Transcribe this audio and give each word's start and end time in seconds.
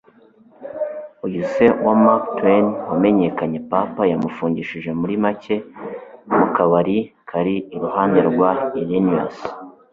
Uyu 1.25 1.41
se 1.53 1.65
wa 1.85 1.93
Mark 2.03 2.23
Twain 2.37 2.65
wamenyekanye 2.89 3.59
"Pap" 3.71 3.93
yamufungishije 4.11 4.89
muri 4.99 5.15
make 5.23 5.55
mu 6.35 6.45
kabari 6.55 6.97
kari 7.29 7.55
ku 7.69 7.77
ruhande 7.83 8.19
rwa 8.29 8.51
Illinois 8.81 9.37